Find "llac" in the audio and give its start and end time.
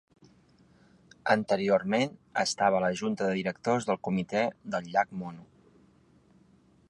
4.95-5.15